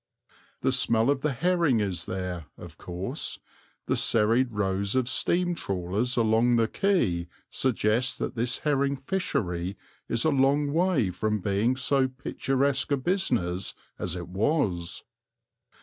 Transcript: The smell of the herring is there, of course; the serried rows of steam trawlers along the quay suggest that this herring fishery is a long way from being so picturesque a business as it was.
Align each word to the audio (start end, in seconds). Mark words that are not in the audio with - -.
The 0.61 0.71
smell 0.71 1.11
of 1.11 1.21
the 1.21 1.31
herring 1.31 1.79
is 1.79 2.05
there, 2.05 2.47
of 2.57 2.75
course; 2.79 3.37
the 3.85 3.95
serried 3.95 4.51
rows 4.51 4.95
of 4.95 5.07
steam 5.07 5.53
trawlers 5.53 6.17
along 6.17 6.55
the 6.55 6.67
quay 6.67 7.27
suggest 7.51 8.17
that 8.17 8.33
this 8.33 8.57
herring 8.65 8.95
fishery 8.95 9.77
is 10.09 10.25
a 10.25 10.31
long 10.31 10.73
way 10.73 11.11
from 11.11 11.39
being 11.39 11.75
so 11.75 12.07
picturesque 12.07 12.91
a 12.91 12.97
business 12.97 13.75
as 13.99 14.15
it 14.15 14.27
was. 14.27 15.03